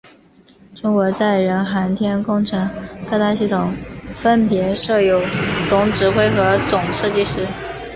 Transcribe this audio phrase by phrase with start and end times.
[0.73, 2.67] 中国载人航天工程
[3.07, 3.71] 各大系统
[4.15, 5.21] 分别设有
[5.67, 7.45] 总指挥和总设计师。